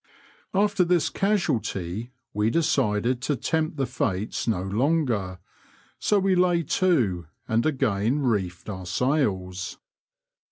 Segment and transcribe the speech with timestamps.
[0.55, 5.37] After this casualty we decided to tempt the fates no longer;
[5.99, 9.77] so we lay to and again reefed our sails.